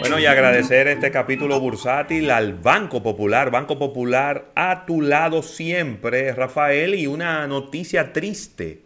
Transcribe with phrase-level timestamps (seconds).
[0.00, 6.32] Bueno, y agradecer este capítulo bursátil al Banco Popular, Banco Popular a tu lado siempre,
[6.32, 8.82] Rafael, y una noticia triste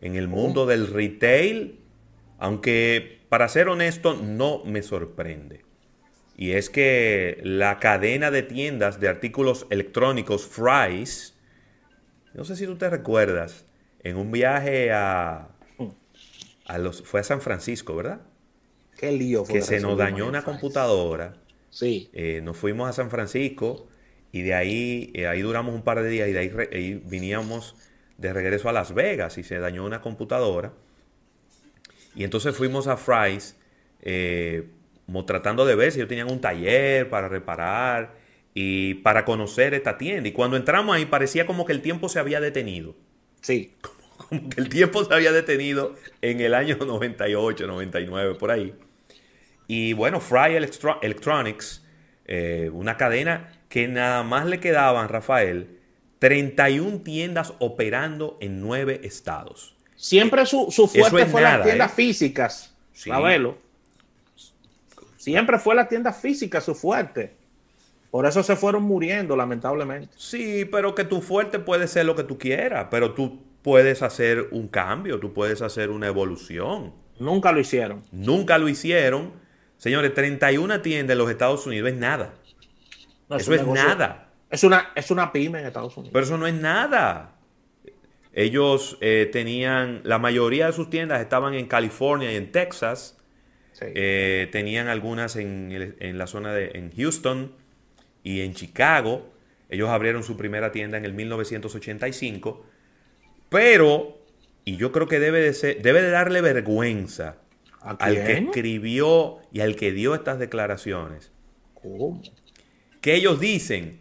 [0.00, 1.80] en el mundo del retail,
[2.38, 5.64] aunque para ser honesto no me sorprende.
[6.36, 11.36] Y es que la cadena de tiendas de artículos electrónicos Fry's,
[12.32, 13.66] no sé si tú te recuerdas,
[14.02, 15.48] en un viaje a,
[16.66, 18.20] a los, fue a San Francisco, ¿verdad?
[19.04, 19.54] Qué lío fue.
[19.54, 21.34] Que se nos dañó una computadora.
[21.70, 22.08] Sí.
[22.12, 23.88] Eh, nos fuimos a San Francisco
[24.32, 27.76] y de ahí, eh, ahí duramos un par de días y de ahí, ahí, viníamos
[28.16, 30.72] de regreso a Las Vegas y se dañó una computadora.
[32.14, 33.56] Y entonces fuimos a Fry's
[34.02, 34.68] eh,
[35.26, 38.14] tratando de ver si ellos tenían un taller para reparar
[38.54, 40.28] y para conocer esta tienda.
[40.28, 42.94] Y cuando entramos ahí parecía como que el tiempo se había detenido.
[43.40, 43.74] Sí.
[44.16, 48.72] Como, que el tiempo se había detenido en el año 98, 99, por ahí.
[49.66, 51.84] Y bueno, Fry Electronics,
[52.26, 55.80] eh, una cadena que nada más le quedaban, Rafael,
[56.18, 59.76] 31 tiendas operando en 9 estados.
[59.96, 61.94] Siempre su, fuerte fue las tiendas ¿eh?
[61.94, 63.10] físicas, sí.
[65.16, 67.34] Siempre fue la tienda física su fuerte.
[68.10, 70.14] Por eso se fueron muriendo, lamentablemente.
[70.16, 74.48] Sí, pero que tu fuerte puede ser lo que tú quieras, pero tú puedes hacer
[74.52, 76.92] un cambio, tú puedes hacer una evolución.
[77.18, 78.02] Nunca lo hicieron.
[78.12, 79.32] Nunca lo hicieron.
[79.84, 82.32] Señores, 31 tiendas en los Estados Unidos es nada.
[83.28, 84.30] eso es, nada.
[84.48, 86.10] Es una, es una pyme en Estados Unidos.
[86.10, 87.34] Pero eso no es nada.
[88.32, 93.18] Ellos eh, tenían, la mayoría de sus tiendas estaban en California y en Texas.
[93.82, 97.52] Eh, tenían algunas en, la zona de en Houston
[98.22, 99.34] y en Chicago.
[99.68, 102.64] Ellos abrieron su primera tienda en el 1985.
[103.50, 104.16] Pero,
[104.64, 107.43] y yo creo que debe de, ser, debe de darle vergüenza
[107.84, 111.30] al que escribió y al que dio estas declaraciones.
[111.74, 112.22] ¿Cómo?
[113.00, 114.00] Que ellos dicen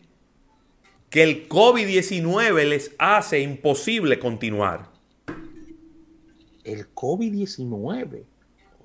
[1.10, 4.90] que el COVID-19 les hace imposible continuar.
[6.64, 8.24] El COVID-19.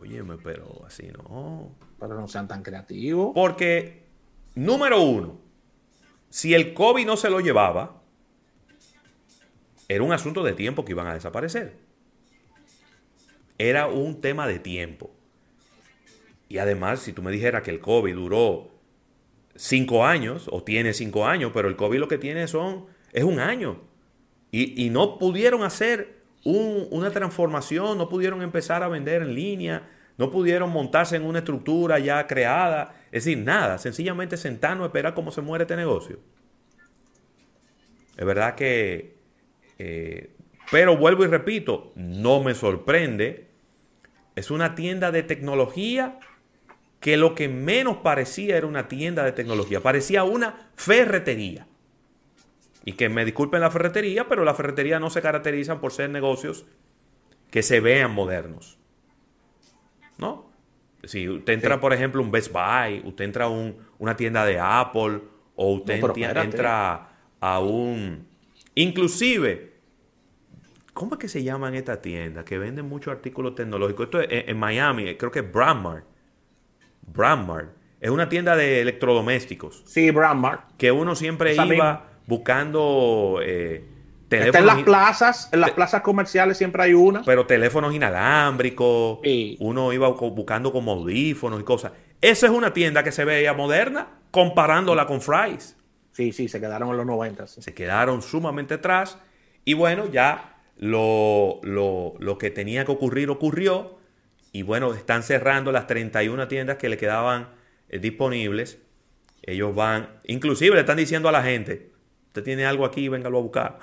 [0.01, 1.71] Óyeme, pero así no.
[1.99, 3.33] Pero no sean tan creativos.
[3.35, 4.03] Porque,
[4.55, 5.39] número uno,
[6.29, 8.03] si el COVID no se lo llevaba,
[9.89, 11.88] era un asunto de tiempo que iban a desaparecer.
[13.59, 15.11] Era un tema de tiempo.
[16.49, 18.71] Y además, si tú me dijeras que el COVID duró
[19.55, 23.41] cinco años, o tiene cinco años, pero el COVID lo que tiene son, es un
[23.41, 23.83] año.
[24.51, 30.31] Y, y no pudieron hacer una transformación, no pudieron empezar a vender en línea, no
[30.31, 35.31] pudieron montarse en una estructura ya creada, es decir, nada, sencillamente sentarnos a esperar cómo
[35.31, 36.19] se muere este negocio.
[38.17, 39.17] Es verdad que,
[39.79, 40.35] eh,
[40.71, 43.48] pero vuelvo y repito, no me sorprende,
[44.39, 46.19] es una tienda de tecnología
[47.01, 51.67] que lo que menos parecía era una tienda de tecnología, parecía una ferretería.
[52.85, 56.65] Y que me disculpen la ferretería, pero la ferretería no se caracterizan por ser negocios
[57.51, 58.79] que se vean modernos.
[60.17, 60.51] ¿No?
[61.05, 64.59] Si usted entra, por ejemplo, un Best Buy, usted entra a un, una tienda de
[64.59, 65.21] Apple,
[65.55, 66.03] o usted
[66.37, 67.11] entra
[67.41, 68.27] a un...
[68.75, 69.78] Inclusive,
[70.99, 74.07] ¿cómo es que se llaman estas tiendas que venden muchos artículos tecnológicos?
[74.07, 76.05] Esto es en, Miami, creo que es Brandmart.
[77.03, 77.69] Brandmart.
[78.01, 79.85] Es una tienda de electrodomésticos.
[79.87, 80.73] Sí, Brandmart.
[80.77, 83.85] Que uno siempre iba buscando eh,
[84.29, 84.59] teléfonos.
[84.59, 87.23] en las plazas, en las plazas comerciales siempre hay una.
[87.23, 89.21] Pero teléfonos inalámbricos.
[89.61, 91.93] Uno iba buscando como audífonos y cosas.
[92.21, 95.77] Esa es una tienda que se veía moderna comparándola con Fry's.
[96.11, 97.47] Sí, sí, se quedaron en los 90.
[97.47, 99.17] Se quedaron sumamente atrás.
[99.65, 103.99] Y bueno, ya lo, lo, que tenía que ocurrir ocurrió.
[104.53, 107.51] Y bueno, están cerrando las 31 tiendas que le quedaban
[107.89, 108.79] eh, disponibles.
[109.43, 111.91] Ellos van, inclusive le están diciendo a la gente,
[112.29, 113.79] Usted tiene algo aquí, véngalo a buscar.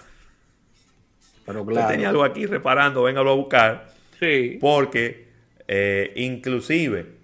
[1.45, 1.81] Pero claro.
[1.81, 3.87] Usted tenía algo aquí reparando, véngalo a buscar.
[4.19, 4.57] Sí.
[4.61, 5.27] Porque
[5.67, 7.15] eh, inclusive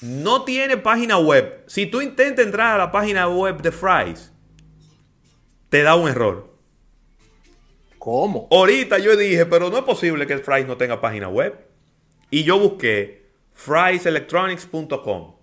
[0.00, 1.64] no tiene página web.
[1.66, 4.32] Si tú intentas entrar a la página web de Fry's,
[5.68, 6.55] te da un error.
[8.06, 8.46] ¿Cómo?
[8.52, 11.66] Ahorita yo dije, pero no es posible que Fry's no tenga página web.
[12.30, 15.34] Y yo busqué frieselectronics.com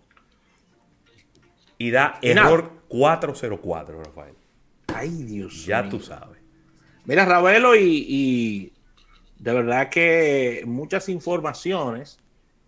[1.78, 4.36] y da error 404, Rafael.
[4.88, 6.40] Ay, Dios Ya tú sabes.
[7.04, 8.72] Mira, Ravelo, y,
[9.40, 12.18] de verdad que muchas informaciones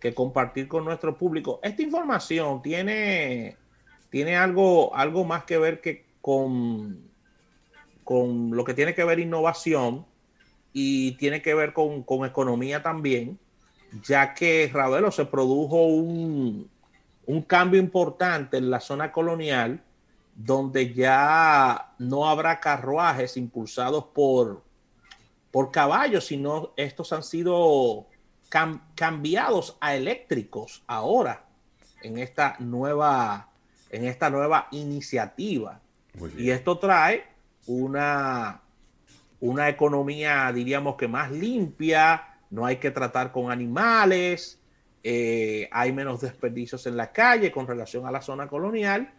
[0.01, 1.61] que compartir con nuestro público.
[1.63, 3.55] Esta información tiene,
[4.09, 7.14] tiene algo, algo más que ver que con,
[8.05, 10.05] con lo que tiene que ver innovación
[10.71, 13.37] y tiene que ver con, con economía también.
[14.07, 16.69] ya que Ravelo se produjo un,
[17.25, 19.83] un cambio importante en la zona colonial,
[20.35, 24.63] donde ya no habrá carruajes impulsados por,
[25.51, 28.07] por caballos, sino estos han sido
[28.95, 31.45] cambiados a eléctricos ahora
[32.03, 33.49] en esta nueva,
[33.89, 35.81] en esta nueva iniciativa.
[36.37, 37.34] Y esto trae
[37.67, 38.61] una,
[39.39, 44.59] una economía, diríamos que más limpia, no hay que tratar con animales,
[45.03, 49.13] eh, hay menos desperdicios en la calle con relación a la zona colonial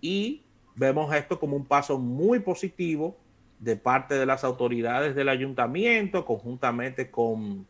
[0.00, 0.42] y
[0.74, 3.16] vemos esto como un paso muy positivo
[3.58, 7.66] de parte de las autoridades del ayuntamiento, conjuntamente con,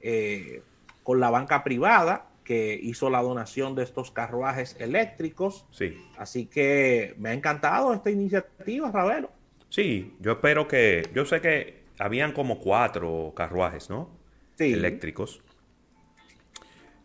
[0.00, 0.62] eh,
[1.02, 5.66] con la banca privada que hizo la donación de estos carruajes eléctricos.
[5.70, 5.96] Sí.
[6.18, 9.30] Así que me ha encantado esta iniciativa, Ravelo.
[9.72, 14.10] Sí, yo espero que, yo sé que habían como cuatro carruajes, ¿no?
[14.58, 14.74] Sí.
[14.74, 15.40] Eléctricos.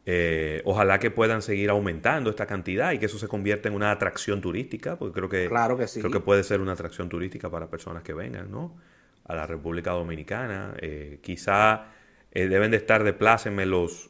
[0.06, 3.90] Eh, ojalá que puedan seguir aumentando esta cantidad y que eso se convierta en una
[3.90, 6.02] atracción turística, porque creo que, claro que sí.
[6.02, 8.76] creo que puede ser una atracción turística para personas que vengan, ¿no?
[9.24, 10.74] A la República Dominicana.
[10.82, 11.94] Eh, quizá
[12.32, 14.10] eh, deben de estar de pláceme los,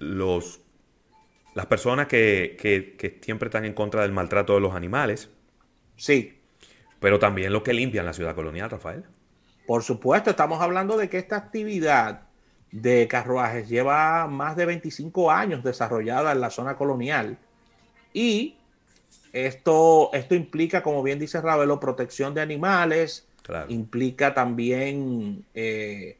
[0.00, 0.62] los,
[1.54, 5.30] las personas que, que siempre están en contra del maltrato de los animales.
[5.94, 6.39] Sí.
[7.00, 9.04] Pero también los que limpian la ciudad colonial, Rafael.
[9.66, 12.22] Por supuesto, estamos hablando de que esta actividad
[12.70, 17.38] de carruajes lleva más de 25 años desarrollada en la zona colonial
[18.12, 18.56] y
[19.32, 23.26] esto, esto implica, como bien dice Ravelo, protección de animales,
[23.68, 26.18] implica también eh,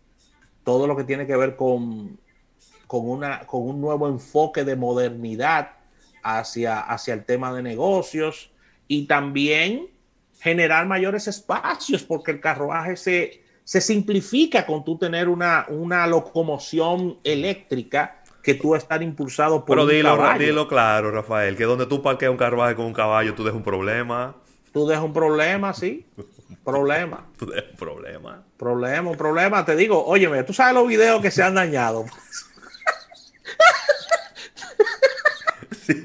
[0.65, 2.19] todo lo que tiene que ver con,
[2.87, 5.73] con, una, con un nuevo enfoque de modernidad
[6.23, 8.51] hacia, hacia el tema de negocios
[8.89, 9.89] y también
[10.41, 17.19] generar mayores espacios porque el carruaje se, se simplifica con tú tener una, una locomoción
[17.23, 20.47] eléctrica que tú estar impulsado por Pero un dilo, caballo.
[20.47, 23.63] dilo claro, Rafael, que donde tú parqueas un carruaje con un caballo, tú dejas un
[23.63, 24.35] problema.
[24.73, 26.07] Tú dejas un problema, sí.
[26.65, 27.27] problema.
[27.39, 28.43] Tú dejas un problema.
[28.57, 29.65] Problema, un problema.
[29.65, 32.07] Te digo, óyeme, tú sabes los videos que se han dañado.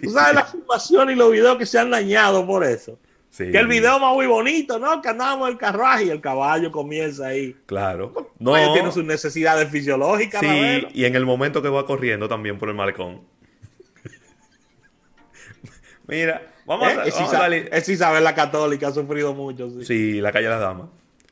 [0.02, 2.98] Tú sabes la filmación y los videos que se han dañado por eso.
[3.36, 3.52] Sí.
[3.52, 5.02] Que el video más muy bonito, ¿no?
[5.02, 7.54] Que andábamos en el carruaje y el caballo comienza ahí.
[7.66, 8.32] Claro.
[8.40, 8.56] No.
[8.56, 10.40] Ellos tienen sus necesidades fisiológicas.
[10.40, 10.88] Sí, Ravelo.
[10.94, 13.24] y en el momento que va corriendo también por el malecón.
[16.08, 16.92] Mira, vamos ¿Eh?
[16.94, 19.70] a, vamos a Isa- darle- es Isabel la Católica, ha sufrido mucho.
[19.80, 19.86] Sí.
[19.86, 20.88] Sí, la calle de las damas.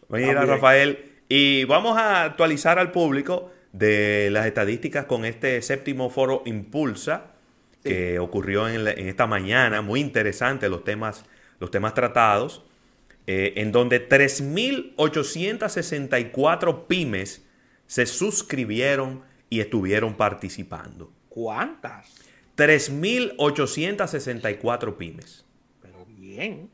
[0.09, 0.47] Mira, También.
[0.49, 7.27] Rafael, y vamos a actualizar al público de las estadísticas con este séptimo foro Impulsa
[7.83, 11.25] que ocurrió en, la- en esta mañana, muy interesante los temas,
[11.63, 12.61] los temas tratados,
[13.25, 17.45] eh, en donde 3.864 pymes
[17.87, 21.09] se suscribieron y estuvieron participando.
[21.29, 22.13] ¿Cuántas?
[22.57, 25.45] 3.864 pymes.
[25.81, 26.69] Pero bien.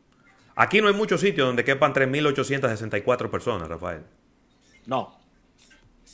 [0.56, 4.02] Aquí no hay muchos sitios donde quepan 3.864 personas, Rafael.
[4.88, 5.20] No,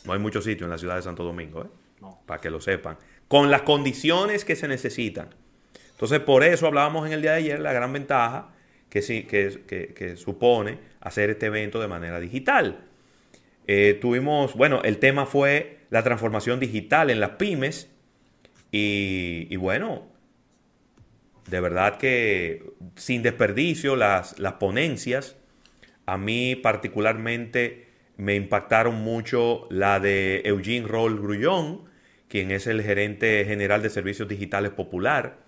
[0.04, 1.70] No hay muchos sitios en la ciudad de Santo Domingo, ¿eh?
[2.02, 2.20] no.
[2.26, 2.98] para que lo sepan.
[3.30, 5.30] Con las condiciones que se necesitan.
[5.92, 8.50] Entonces, por eso hablábamos en el día de ayer la gran ventaja
[9.02, 12.86] que, supone hacer este evento de manera digital.
[13.68, 17.92] Eh, tuvimos, bueno, el tema fue la transformación digital en las pymes.
[18.72, 20.08] Y, y bueno,
[21.48, 22.64] de verdad que
[22.96, 25.36] sin desperdicio las, las ponencias,
[26.06, 27.88] a mí particularmente
[28.18, 31.86] me impactaron mucho la de Eugene Roll Grullón,
[32.28, 35.45] quien es el gerente general de servicios digitales popular,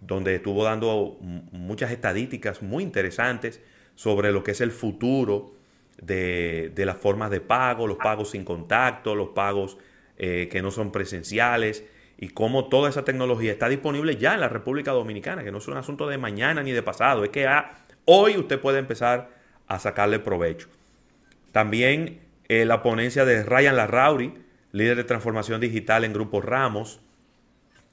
[0.00, 1.18] donde estuvo dando
[1.52, 3.60] muchas estadísticas muy interesantes
[3.94, 5.52] sobre lo que es el futuro
[6.00, 9.76] de, de las formas de pago, los pagos sin contacto, los pagos
[10.16, 11.84] eh, que no son presenciales
[12.18, 15.68] y cómo toda esa tecnología está disponible ya en la República Dominicana, que no es
[15.68, 19.30] un asunto de mañana ni de pasado, es que ah, hoy usted puede empezar
[19.68, 20.68] a sacarle provecho.
[21.52, 24.34] También eh, la ponencia de Ryan Larrauri,
[24.72, 27.00] líder de transformación digital en Grupo Ramos,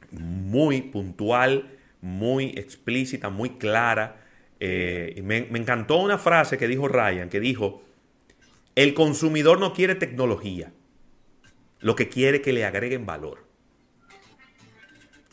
[0.10, 1.70] muy puntual,
[2.06, 4.18] muy explícita, muy clara.
[4.60, 7.82] Eh, y me, me encantó una frase que dijo Ryan, que dijo,
[8.76, 10.72] el consumidor no quiere tecnología,
[11.80, 13.46] lo que quiere es que le agreguen valor.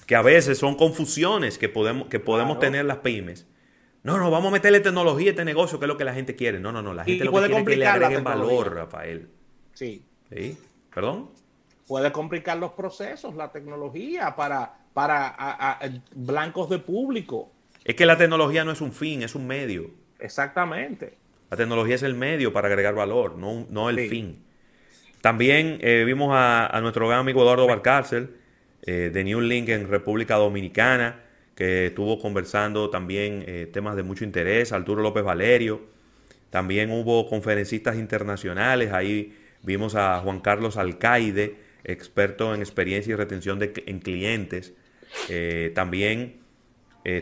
[0.06, 2.72] Que a veces son confusiones que podemos, que podemos Claro.
[2.72, 3.46] tener las pymes.
[4.02, 6.34] No, no, vamos a meterle tecnología a este negocio, que es lo que la gente
[6.34, 6.58] quiere.
[6.58, 8.74] No, no, no, la gente lo que quiere es que le agreguen valor.
[8.74, 9.28] Rafael.
[9.74, 10.04] Sí.
[10.30, 10.58] ¿Sí?
[10.92, 11.30] ¿Perdón?
[11.86, 17.50] Puede complicar los procesos, la tecnología para, para a- a- blancos de público.
[17.84, 19.90] Es que la tecnología no es un fin, es un medio.
[20.18, 21.14] Exactamente.
[21.50, 24.08] La tecnología es el medio para agregar valor, no, no el Sí.
[24.08, 24.42] fin.
[25.20, 28.36] También eh, vimos a, nuestro gran amigo Eduardo Barcárcel
[28.84, 31.20] eh, de New Link en República Dominicana,
[31.54, 35.82] que estuvo conversando también eh, temas de mucho interés, Arturo López Valerio.
[36.50, 43.58] También hubo conferencistas internacionales, ahí vimos a Juan Carlos Alcaide, experto en experiencia y retención
[43.58, 44.74] de, en clientes.
[45.74, 46.40] También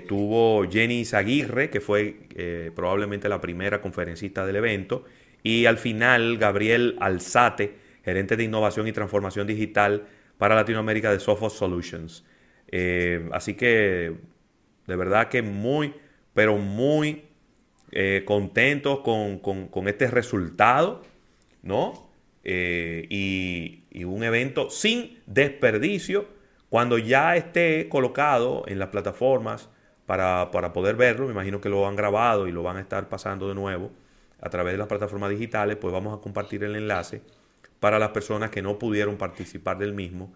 [0.09, 5.05] tuvo Jenny Zaguirre, que fue probablemente la primera conferencista del evento.
[5.43, 10.07] Y al final, Gabriel Alzate, gerente de innovación y transformación digital
[10.39, 12.25] para Latinoamérica de Sophos Solutions.
[12.69, 14.15] Eh, así que
[14.87, 15.95] de verdad que muy,
[16.35, 17.25] pero muy
[17.93, 21.03] eh, contentos con, este resultado,
[21.63, 22.11] ¿no?
[22.43, 26.27] Eh, y, un evento sin desperdicio
[26.71, 29.69] cuando ya esté colocado en las plataformas
[30.07, 31.27] para, para poder verlo.
[31.27, 33.91] Me imagino que lo han grabado y lo van a estar pasando de nuevo
[34.41, 37.21] a través de las plataformas digitales, pues vamos a compartir el enlace
[37.79, 40.33] para las personas que no pudieron participar del mismo,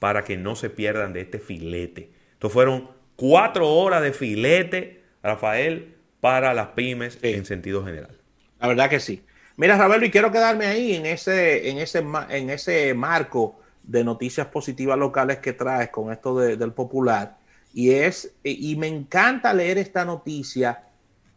[0.00, 2.10] para que no se pierdan de este filete.
[2.32, 8.18] Estos fueron cuatro horas de filete, Rafael, para las pymes en sentido general.
[8.58, 9.22] La verdad que sí.
[9.56, 14.46] Mira, Ravelo, y quiero quedarme ahí en ese, en ese, en ese marco de noticias
[14.48, 17.38] positivas locales que traes con esto del popular.
[17.72, 20.84] Y es, y me encanta leer esta noticia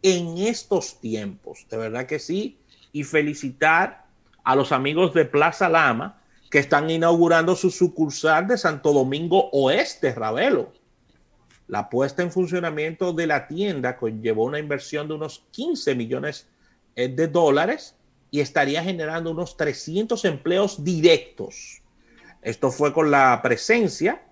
[0.02, 1.66] en estos tiempos.
[1.70, 2.58] De verdad que sí.
[2.92, 4.04] Y felicitar
[4.44, 10.14] a los amigos de Plaza Lama que están inaugurando su sucursal de Santo Domingo Oeste,
[10.14, 10.72] Ravelo.
[11.66, 16.46] La puesta en funcionamiento de la tienda conllevó una inversión de unos 15 millones
[16.96, 17.94] eh, de dólares
[18.30, 21.82] y estaría generando unos 300 empleos directos.
[22.42, 24.22] Esto fue con la presencia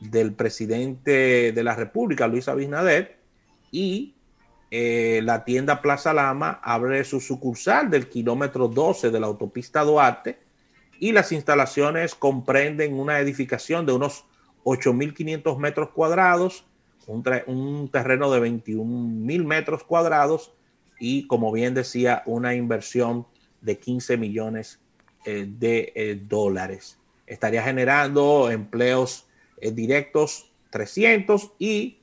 [0.00, 3.18] del presidente de la República, Luis Abinader,
[3.70, 4.14] y
[4.70, 10.38] eh, la tienda Plaza Lama abre su sucursal del kilómetro 12 de la autopista Duarte
[11.00, 14.24] y las instalaciones comprenden una edificación de unos
[14.64, 16.66] 8.500 metros cuadrados,
[17.06, 20.52] un, terreno de 21.000 metros cuadrados
[21.00, 23.26] y, como bien decía, una inversión
[23.62, 24.80] de 15 millones
[25.24, 26.98] eh, de eh, dólares.
[27.28, 29.26] Estaría generando empleos
[29.60, 31.98] directos 300 y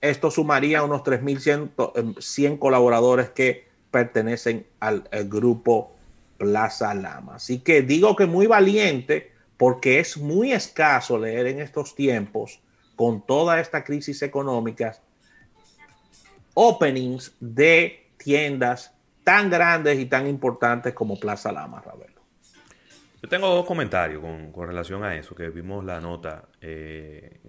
[0.00, 5.92] esto sumaría unos 3.100 em, colaboradores que pertenecen al, grupo
[6.36, 7.36] Plaza Lama.
[7.36, 12.60] Así que digo que muy valiente porque es muy escaso leer en estos tiempos,
[12.96, 15.00] con toda esta crisis económica,
[16.54, 22.13] openings de tiendas tan grandes y tan importantes como Plaza Lama, Ravelo.
[23.24, 27.40] Yo tengo dos comentarios con, relación a eso, que vimos la nota eh,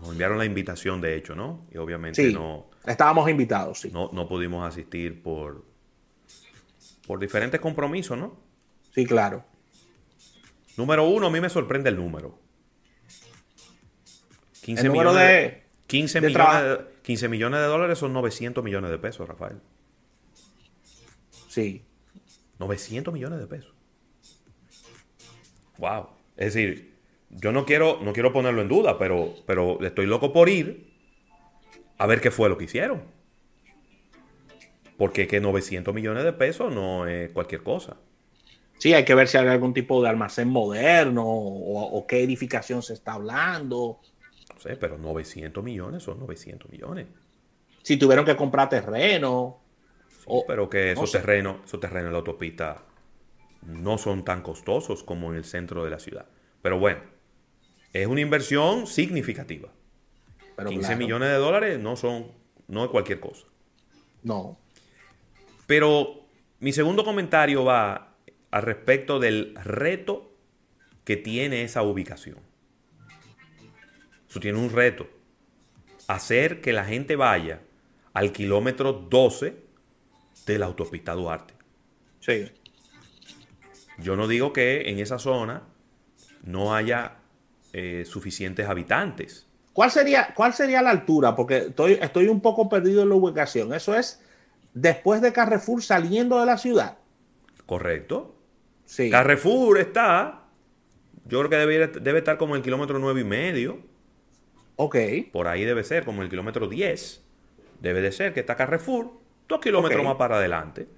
[0.00, 1.66] nos enviaron la invitación, de hecho, ¿no?
[1.70, 2.70] Y obviamente no.
[2.86, 3.90] Estábamos invitados, sí.
[3.92, 5.62] No, no pudimos asistir por,
[7.06, 8.40] por diferentes compromisos, ¿no?
[8.94, 9.44] Sí, claro.
[10.78, 12.38] Número uno, a mí me sorprende el número.
[14.62, 19.28] 15 millones de, 15, millones de, 15 millones de dólares son 900 millones de pesos,
[19.28, 19.60] Rafael.
[21.46, 21.84] Sí.
[22.58, 23.75] 900 millones de pesos.
[25.78, 26.08] Wow.
[26.36, 26.96] Es decir,
[27.30, 30.92] yo no quiero, no quiero ponerlo en duda, pero, pero estoy loco por ir
[31.98, 33.02] a ver qué fue lo que hicieron.
[34.96, 37.96] Porque que 900 millones de pesos no es cualquier cosa.
[38.78, 42.94] Sí, hay que ver si hay algún tipo de almacén moderno o, qué edificación se
[42.94, 44.00] está hablando.
[44.52, 47.06] No sé, pero 900 millones son 900 millones.
[47.82, 49.60] Si tuvieron que comprar terreno.
[50.46, 52.82] pero que esos terrenos, esos terrenos en la autopista
[53.66, 56.26] no son tan costosos como en el centro de la ciudad.
[56.62, 57.00] Pero bueno,
[57.92, 59.70] es una inversión significativa.
[60.66, 62.32] 15 millones de dólares no son,
[62.68, 63.46] no es cualquier cosa.
[64.22, 64.58] No.
[65.66, 66.26] Pero
[66.60, 68.14] mi segundo comentario va
[68.50, 70.32] al respecto del reto
[71.04, 72.38] que tiene esa ubicación.
[74.28, 75.08] Eso tiene un reto.
[76.08, 77.60] Hacer que la gente vaya
[78.12, 79.56] al kilómetro 12
[80.46, 81.54] de la autopista Duarte.
[82.20, 82.50] Sí.
[83.98, 85.62] Yo no digo que en esa zona
[86.42, 87.16] no haya
[87.72, 89.46] eh, suficientes habitantes.
[89.72, 91.34] ¿Cuál sería, ¿Cuál sería la altura?
[91.36, 93.74] Porque estoy, estoy un poco perdido en la ubicación.
[93.74, 94.22] Eso es
[94.72, 96.98] después de Carrefour saliendo de la ciudad.
[97.66, 98.36] Correcto.
[98.84, 99.10] Sí.
[99.10, 100.44] Carrefour está,
[101.26, 103.80] yo creo que debe, debe estar como el kilómetro nueve y medio.
[104.76, 104.96] Ok.
[105.32, 107.24] Por ahí debe ser, como el kilómetro 10.
[107.80, 109.10] Debe de ser que está Carrefour,
[109.48, 110.88] dos kilómetros más para adelante.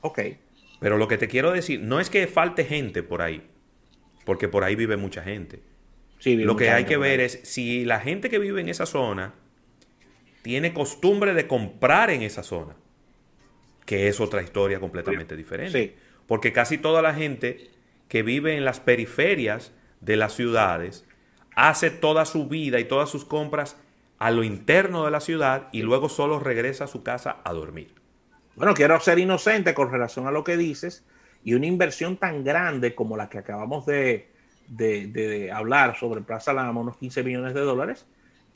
[0.00, 0.20] Ok.
[0.80, 3.42] Pero lo que te quiero decir, no es que falte gente por ahí,
[4.24, 5.60] porque por ahí vive mucha gente
[6.24, 9.34] lo que hay que ver es si la gente que vive en esa zona
[10.42, 12.76] tiene costumbre de comprar en esa zona,
[13.84, 15.96] que es otra historia completamente diferente.
[16.26, 17.70] Porque casi toda la gente
[18.08, 21.04] que vive en las periferias de las ciudades
[21.54, 23.76] hace toda su vida y todas sus compras
[24.18, 27.94] a lo interno de la ciudad y luego solo regresa a su casa a dormir.
[28.56, 31.04] Bueno, quiero ser inocente con relación a lo que dices
[31.44, 34.30] y una inversión tan grande como la que acabamos de,
[35.52, 38.06] hablar sobre Plaza Lama, unos 15 millones de dólares,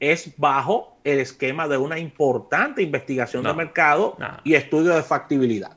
[0.01, 5.77] es bajo el esquema de una importante investigación de mercado y estudio de factibilidad.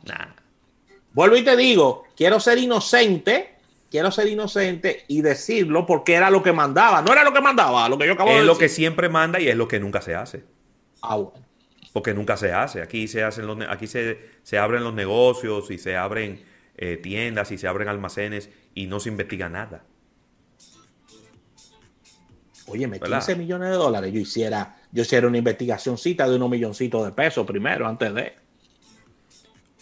[1.11, 3.53] Vuelvo y te digo, quiero ser inocente
[3.93, 7.03] quiero ser inocente y decirlo porque era lo que mandaba.
[7.03, 8.49] No era lo que mandaba, lo que yo acabo de decir.
[8.49, 10.43] Es lo que siempre manda y es lo que nunca se hace.
[11.03, 11.45] Ah, bueno.
[11.93, 12.81] Porque nunca se hace.
[12.81, 14.17] Aquí se hacen los, aquí se,
[14.57, 16.43] abren los negocios y se abren
[16.75, 19.83] eh, tiendas y se abren almacenes y no se investiga nada.
[22.67, 24.11] Oye, me 15 millones de dólares.
[24.11, 28.33] Yo hiciera, yo hiciera una investigacióncita de unos milloncitos de pesos primero, antes de.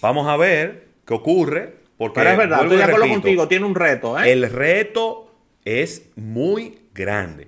[0.01, 3.75] Vamos a ver qué ocurre porque, Pero es verdad, estoy de acuerdo contigo, tiene un
[3.75, 4.19] reto.
[4.19, 4.31] ¿eh?
[4.31, 5.31] El reto
[5.63, 7.47] es muy grande.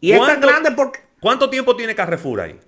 [0.00, 1.00] Y es tan grande porque...
[1.20, 2.58] ¿Cuánto tiempo tiene Carrefour ahí?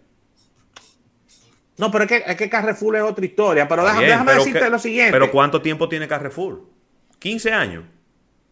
[1.77, 3.67] No, pero es que, es que Carrefour es otra historia.
[3.67, 5.13] Pero déjame, decirte lo siguiente.
[5.13, 6.63] Pero ¿cuánto tiempo tiene Carrefour?
[7.21, 7.85] ¿15 años?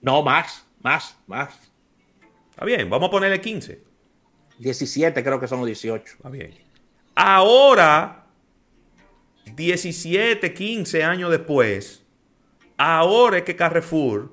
[0.01, 1.55] No, más, más, más.
[2.51, 3.81] Está bien, vamos a ponerle 15.
[4.59, 6.05] 17, creo que son 18.
[6.05, 6.55] Está bien.
[7.15, 8.27] Ahora,
[9.55, 12.03] 17, 15 años después,
[12.77, 14.33] ahora es que Carrefour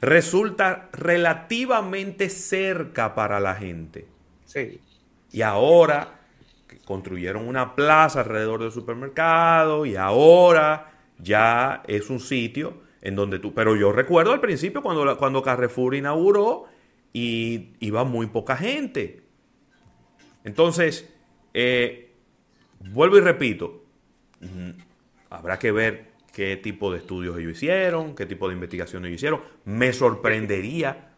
[0.00, 4.06] resulta relativamente cerca para la gente.
[4.46, 4.80] Sí.
[5.30, 6.20] Y ahora
[6.84, 13.54] construyeron una plaza alrededor del supermercado y ahora ya es un sitio en donde tú...
[13.54, 16.66] Pero yo recuerdo al principio cuando, cuando Carrefour inauguró
[17.12, 19.22] y iba muy poca gente.
[20.42, 21.08] Entonces,
[21.54, 22.12] eh,
[22.80, 23.84] vuelvo y repito,
[24.40, 24.70] mm,
[25.30, 29.40] habrá que ver qué tipo de estudios ellos hicieron, qué tipo de investigaciones ellos hicieron.
[29.64, 31.13] Me sorprendería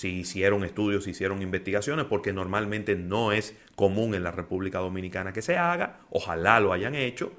[0.00, 5.34] si hicieron estudios, si hicieron investigaciones, porque normalmente no es común en la República Dominicana
[5.34, 6.00] que se haga.
[6.08, 7.32] Ojalá lo hayan hecho.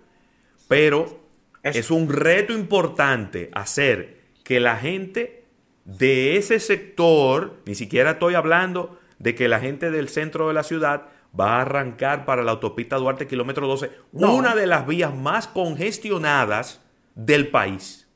[0.68, 1.20] Pero
[1.64, 5.44] es, un reto importante hacer que la gente
[5.86, 10.62] de ese sector, ni siquiera estoy hablando de que la gente del centro de la
[10.62, 11.08] ciudad
[11.38, 16.80] va a arrancar para la autopista Duarte kilómetro 12, una de las vías más congestionadas
[17.16, 18.08] del país.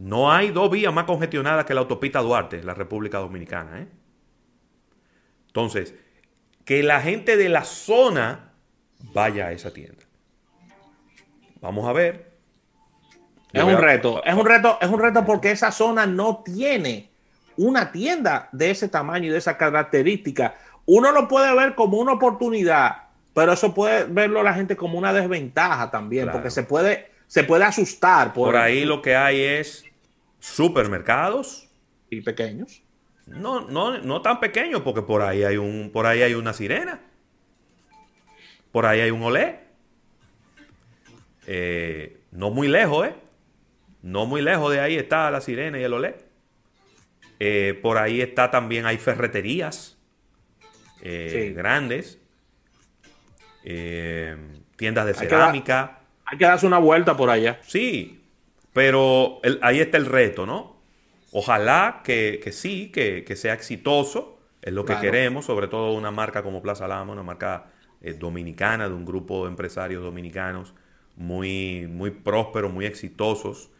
[0.00, 3.80] No hay dos vías más congestionadas que la autopista Duarte, la República Dominicana.
[3.80, 3.86] ¿eh?
[5.48, 5.94] Entonces,
[6.64, 8.54] que la gente de la zona
[9.12, 10.02] vaya a esa tienda.
[11.60, 12.30] Vamos a ver.
[13.52, 17.10] Es un reto, es un reto, es un reto porque esa zona no tiene
[17.58, 20.54] una tienda de ese tamaño y de esa característica.
[20.86, 25.12] Uno lo puede ver como una oportunidad, pero eso puede verlo la gente como una
[25.12, 28.32] desventaja también, porque se puede se puede asustar.
[28.32, 29.84] Por, ahí lo que hay es
[30.40, 31.68] supermercados.
[32.10, 32.82] Y pequeños.
[33.26, 37.00] No, no, no tan pequeños, porque por ahí hay un, por ahí hay una sirena.
[38.72, 39.60] Por ahí hay un olé.
[41.46, 43.14] Eh, no muy lejos, ¿eh?
[44.02, 46.16] No muy lejos de ahí está la sirena y el olé.
[47.38, 49.98] Eh, por ahí está también, hay ferreterías
[51.02, 52.18] eh, grandes.
[53.62, 56.00] tiendas de cerámica.
[56.24, 57.60] Hay que darse una vuelta por allá.
[57.62, 58.19] Sí,
[58.72, 60.76] pero ahí está el reto, ¿no?
[61.32, 66.60] Ojalá que, sí, que, sea exitoso, es lo que queremos, sobre todo una marca como
[66.60, 67.66] Plaza Lama, una marca
[68.02, 70.74] eh, dominicana, de un grupo de empresarios dominicanos
[71.16, 73.70] muy, muy prósperos, muy exitosos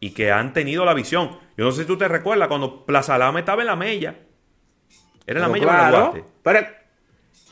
[0.00, 1.38] y que han tenido la visión.
[1.56, 4.16] Yo no sé si tú te recuerdas cuando Plaza Lama estaba en la Mella.
[5.26, 6.24] Era en la Mella claro, Duarte.
[6.42, 6.58] Pero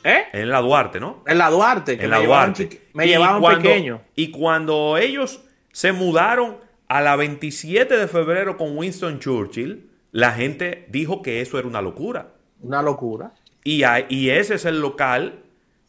[0.05, 0.25] ¿Eh?
[0.33, 1.23] En la Duarte, ¿no?
[1.27, 2.03] En la Duarte.
[2.03, 2.89] en la Duarte.
[2.95, 4.03] me llevaban pequeño.
[4.15, 6.59] Y cuando ellos se mudaron
[6.93, 11.81] a la 27 de febrero con Winston Churchill, la gente dijo que eso era una
[11.81, 12.35] locura.
[12.61, 13.33] Una locura.
[13.65, 15.39] Y, y ese es el local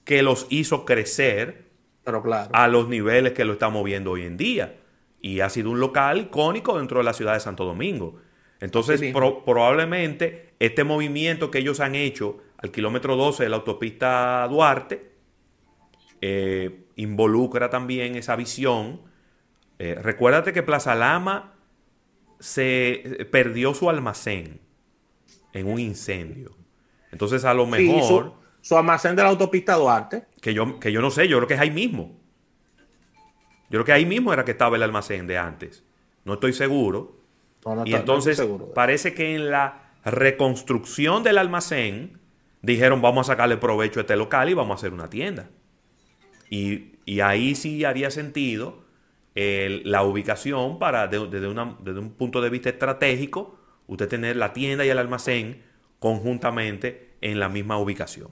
[0.05, 1.65] que los hizo crecer
[2.05, 2.49] Pero claro.
[2.53, 4.77] a los niveles que lo estamos viendo hoy en día.
[5.19, 8.21] Y ha sido un local icónico dentro de la ciudad de Santo Domingo.
[8.61, 15.11] Entonces, probablemente este movimiento que ellos han hecho al kilómetro 12 de la autopista Duarte,
[16.21, 19.01] eh, involucra también esa visión.
[19.83, 21.55] Eh, recuérdate que Plaza Lama
[22.39, 24.61] se eh, perdió su almacén
[25.51, 26.55] en un incendio.
[27.11, 28.35] Entonces, a lo mejor.
[28.61, 30.23] su, almacén de la autopista Duarte.
[30.39, 32.17] Que yo, que yo no sé, yo creo que es ahí mismo.
[33.63, 35.83] Yo creo que ahí mismo era que estaba el almacén de antes.
[36.23, 37.17] No estoy seguro.
[37.83, 38.41] y entonces,
[38.73, 42.21] parece que en la reconstrucción del almacén
[42.61, 45.49] dijeron vamos a sacarle provecho a este local y vamos a hacer una tienda.
[46.49, 48.82] Y, ahí sí haría sentido
[49.35, 54.97] la ubicación para, desde, un punto de vista estratégico, usted tener la tienda y el
[54.97, 55.63] almacén
[55.99, 58.29] conjuntamente en la misma ubicación.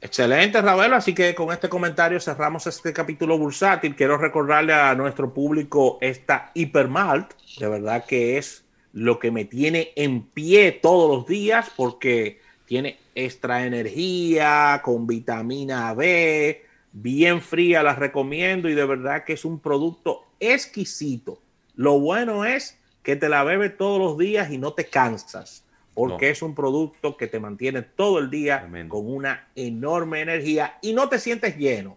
[0.00, 0.96] Excelente, Ravelo.
[0.96, 3.96] Así que con este comentario cerramos este capítulo bursátil.
[3.96, 7.32] Quiero recordarle a nuestro público esta Hipermalt.
[7.58, 12.98] De verdad que es lo que me tiene en pie todos los días porque tiene
[13.14, 19.58] extra energía con vitamina B, bien fría, la recomiendo y de verdad que es un
[19.58, 21.42] producto exquisito.
[21.74, 26.30] Lo bueno es que te la bebes todos los días y no te cansas porque
[26.30, 31.08] es un producto que te mantiene todo el día con una enorme energía y no
[31.08, 31.96] te sientes lleno.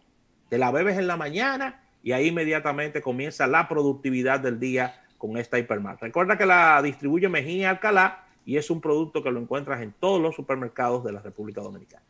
[0.50, 5.38] Te la bebes en la mañana y ahí inmediatamente comienza la productividad del día con
[5.38, 5.98] esta Hipermar.
[6.00, 10.22] Recuerda que la distribuye Mejía Alcalá y es un producto que lo encuentras en todos
[10.22, 12.04] los supermercados de la República Dominicana.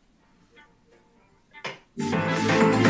[2.00, 2.87] Thank you.